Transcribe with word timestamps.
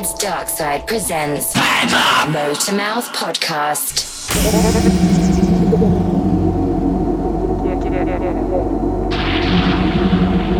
It's 0.00 0.12
Darkside 0.12 0.86
presents 0.86 1.54
Motormouth 1.56 3.08
Podcast. 3.16 4.04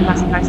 Nice, 0.03 0.22
nice, 0.22 0.48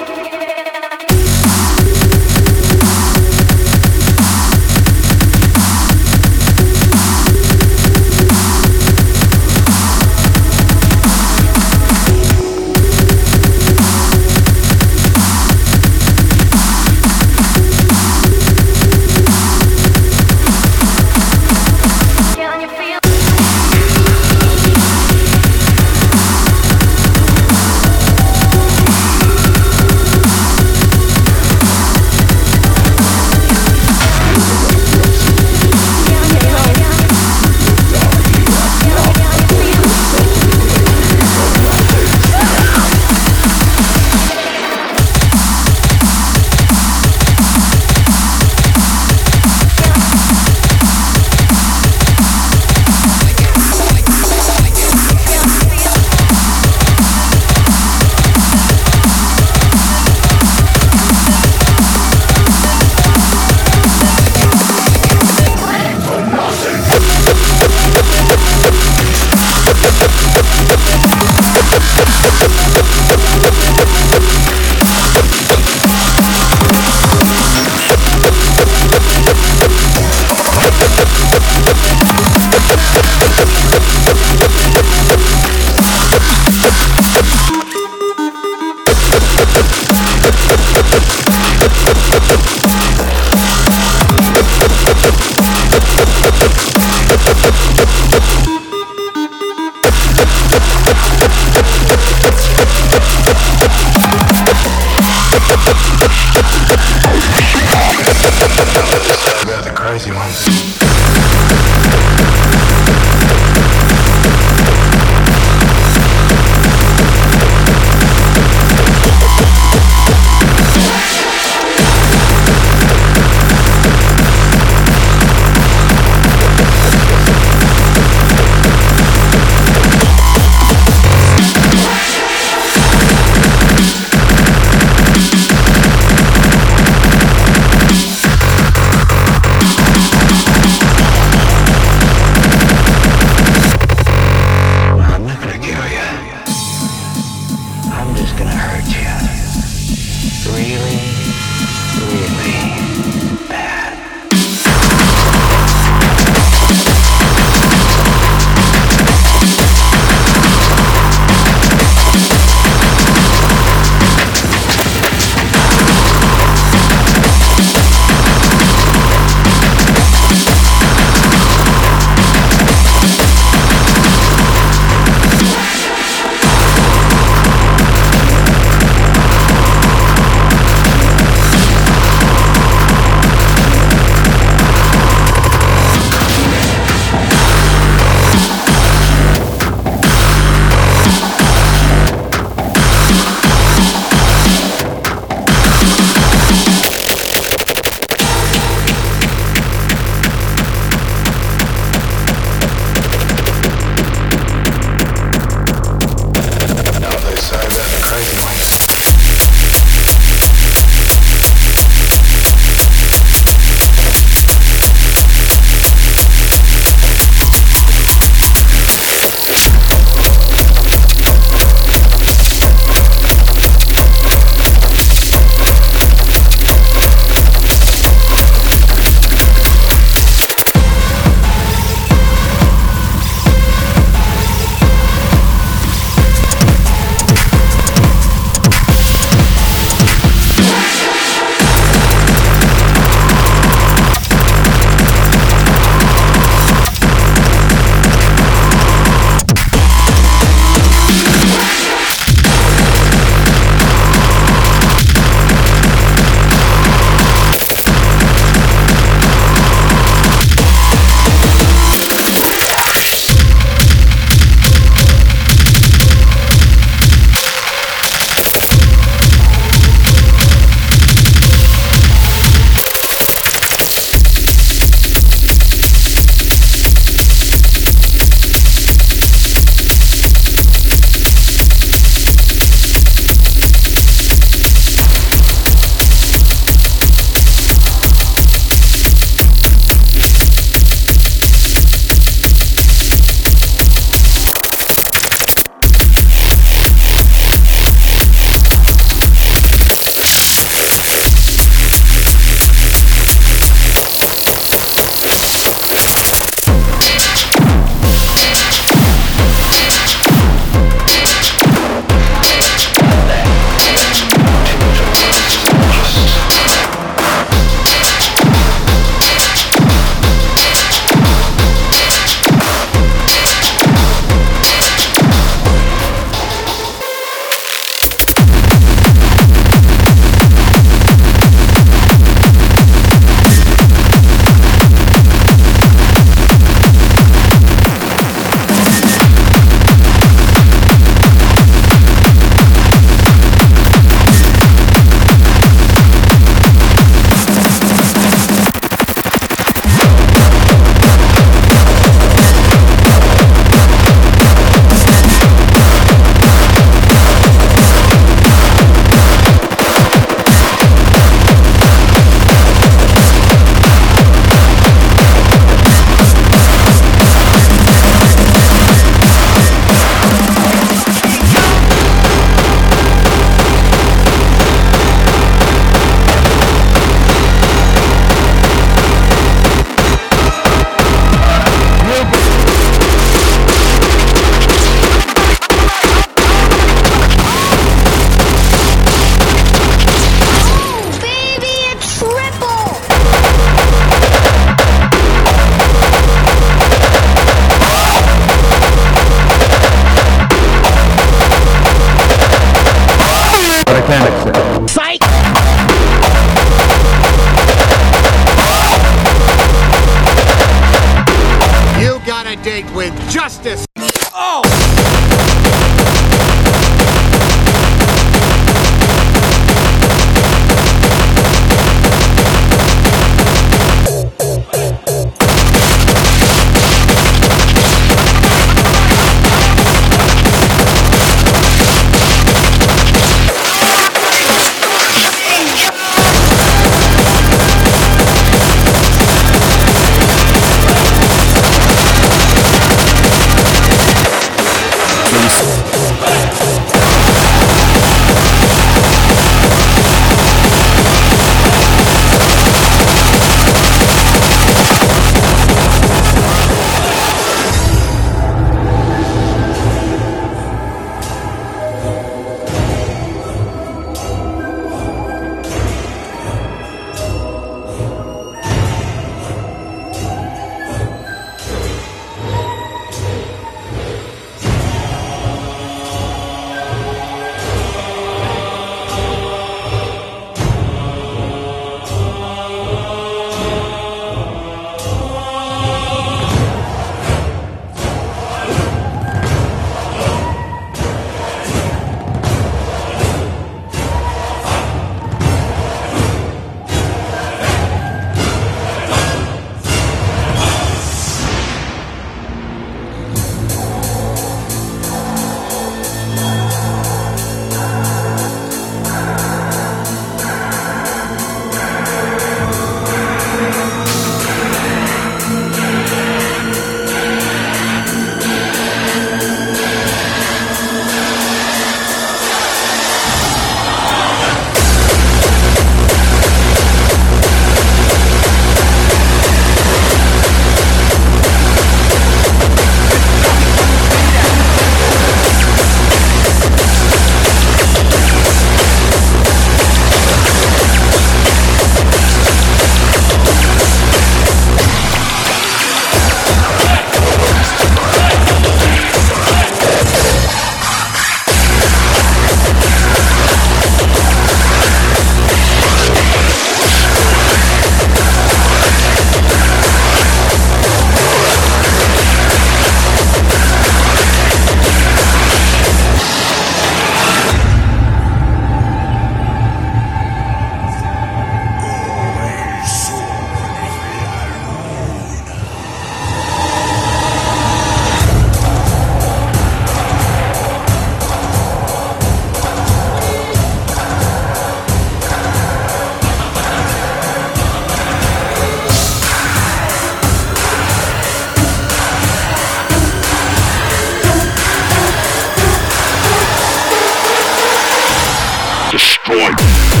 destroyed. 598.91 600.00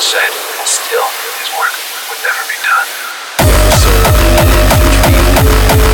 Sunset, 0.00 0.32
and 0.58 0.66
still 0.66 1.04
his 1.38 1.50
work 1.58 1.72
would 2.08 2.20
never 2.24 2.42
be 2.48 2.56
done. 5.84 5.91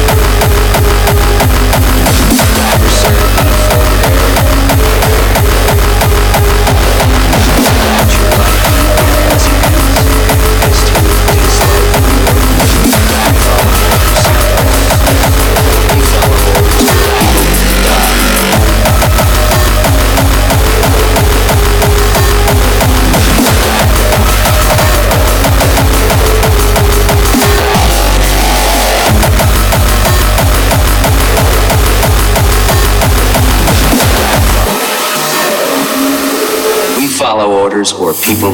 Or 37.79 38.13
people 38.13 38.51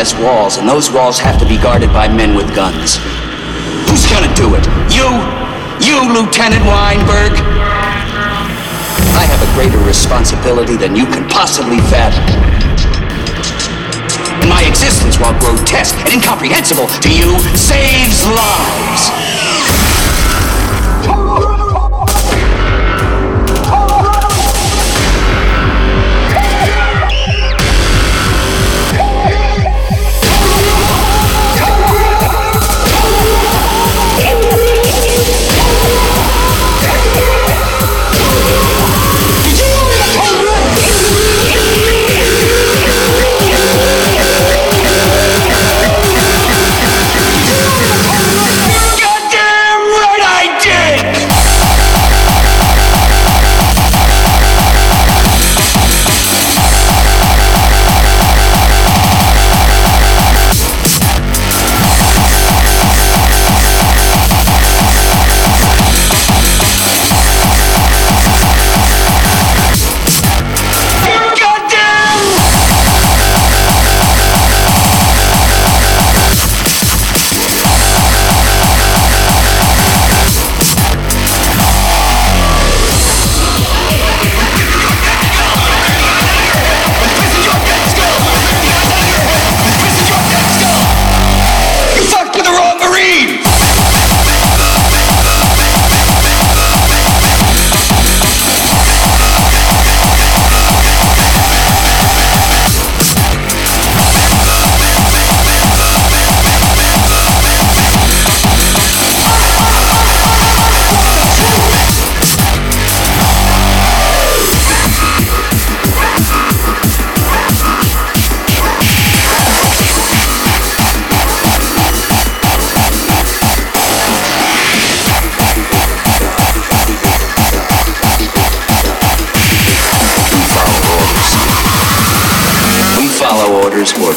has 0.00 0.16
walls, 0.16 0.56
and 0.56 0.66
those 0.66 0.90
walls 0.90 1.20
have 1.20 1.36
to 1.36 1.44
be 1.44 1.60
guarded 1.60 1.92
by 1.92 2.08
men 2.08 2.32
with 2.34 2.48
guns. 2.56 2.96
Who's 3.84 4.08
gonna 4.08 4.32
do 4.32 4.56
it? 4.56 4.64
You? 4.88 5.04
You, 5.76 6.00
Lieutenant 6.08 6.64
Weinberg? 6.64 7.36
I 9.12 9.28
have 9.28 9.44
a 9.44 9.50
greater 9.52 9.76
responsibility 9.84 10.80
than 10.80 10.96
you 10.96 11.04
can 11.04 11.28
possibly 11.28 11.84
fathom. 11.92 12.24
And 14.40 14.48
my 14.48 14.64
existence, 14.64 15.20
while 15.20 15.38
grotesque 15.38 15.96
and 16.00 16.16
incomprehensible 16.16 16.88
to 17.04 17.10
you, 17.12 17.36
saves 17.52 18.24
lives. 18.24 19.49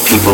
People 0.02 0.34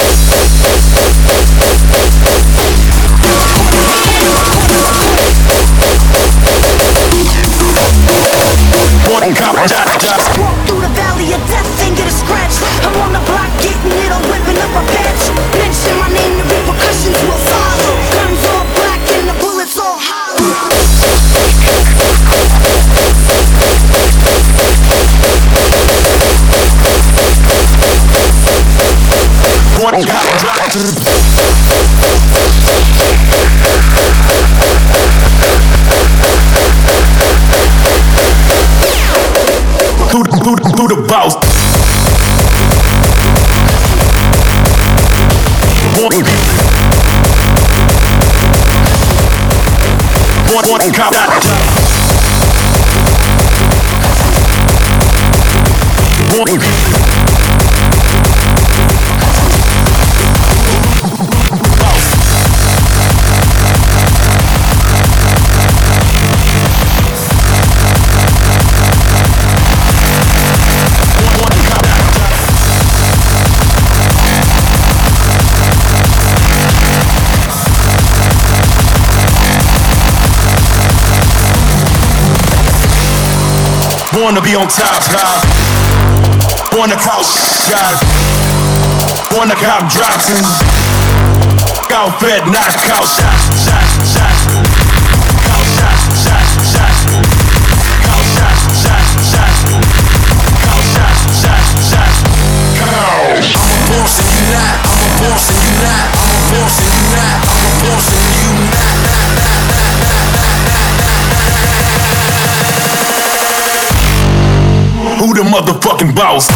Born 84.21 84.35
to 84.35 84.41
be 84.43 84.53
on 84.53 84.67
top, 84.69 85.01
God. 85.09 85.41
Born 86.69 86.93
to 86.93 86.95
couch, 87.01 87.25
God. 87.73 87.97
Born 89.33 89.49
to 89.49 89.57
cop 89.57 89.89
drops 89.89 90.29
and 90.29 90.45
out 91.89 92.21
fed, 92.21 92.45
not 92.45 92.69
couch 92.85 93.17
shots, 93.17 93.65
shots, 93.65 94.13
shots. 94.13 94.45
Couch 95.41 95.73
shots, 95.73 96.21
shots, 96.21 96.53
shots. 96.69 97.01
Couch 98.05 98.29
shots, 98.37 98.61
shots, 98.77 99.09
shots. 99.25 99.61
Couch 100.69 100.85
shots, 100.93 101.41
shots, 101.41 101.89
shots. 101.89 102.21
Couch. 102.77 103.57
I'm 103.57 103.73
a 103.73 103.89
boss 103.89 104.21
and 104.21 104.29
you 104.37 104.53
not. 104.53 104.85
I'm 104.85 105.01
a 105.01 105.17
boss 105.17 105.49
and 105.49 105.57
you 105.65 105.73
not. 105.81 106.20
Motherfucking 115.51 116.15
boss? 116.15 116.47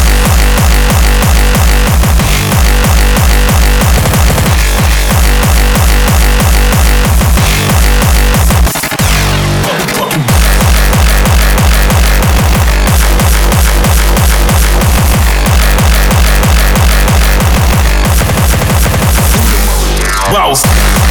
Boss. 20.32 21.05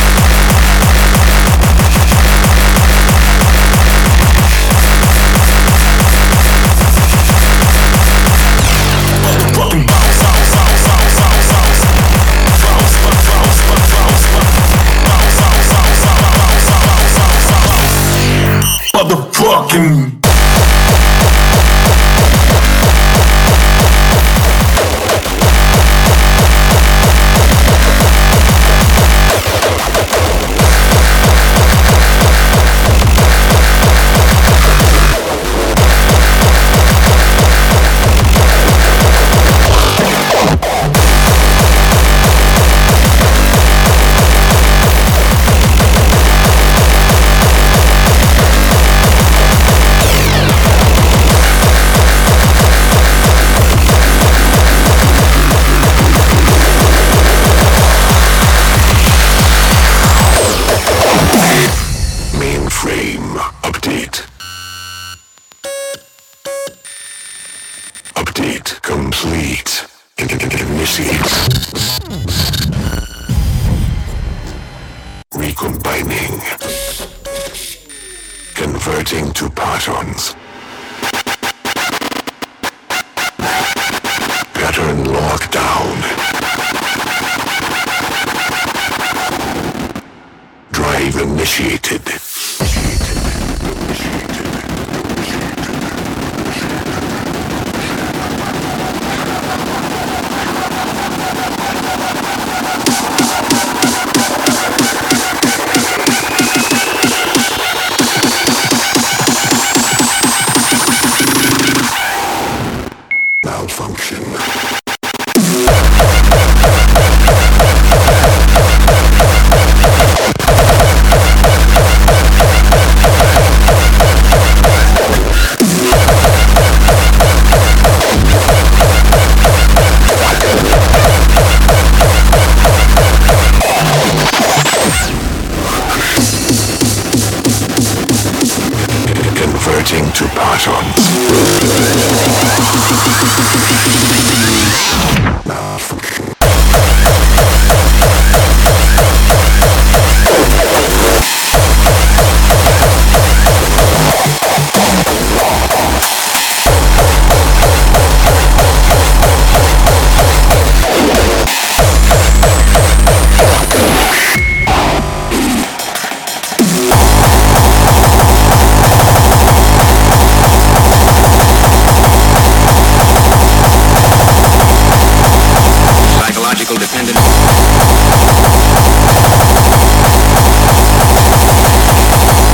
Update 68.35 68.83
complete. 68.83 69.87
Recombining. 75.33 76.40
Converting 78.55 79.33
to 79.35 79.49
patterns. 79.51 80.35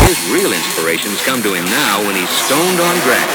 His 0.06 0.30
real 0.30 0.52
inspirations 0.52 1.20
come 1.22 1.42
to 1.42 1.52
him 1.52 1.64
now 1.64 1.98
when 2.06 2.14
he's 2.14 2.30
stoned 2.30 2.80
on 2.80 2.94
grass. 3.02 3.29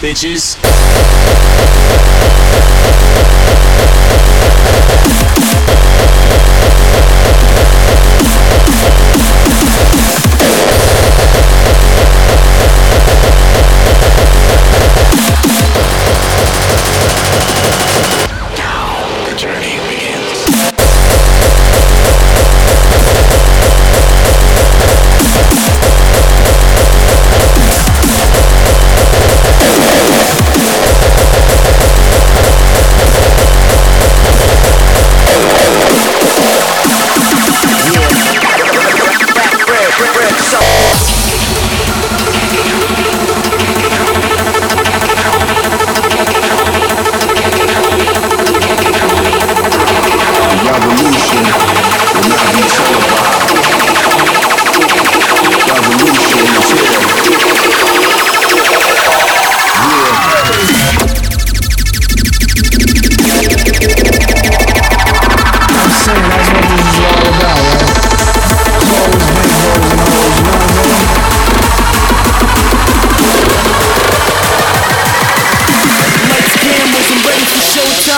bitches. 0.00 0.56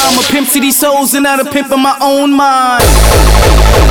I'm 0.09 0.19
a 0.19 0.23
pimp 0.23 0.49
to 0.53 0.61
these 0.61 0.79
souls 0.79 1.13
and 1.13 1.25
not 1.25 1.39
a 1.39 1.51
pimp 1.51 1.71
of 1.71 1.79
my 1.79 1.95
own 2.01 2.33
mind. 2.33 3.88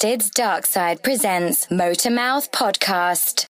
Twisted's 0.00 0.30
Dark 0.30 0.64
Side 0.64 1.02
presents 1.02 1.66
Motormouth 1.66 2.50
Podcast. 2.52 3.27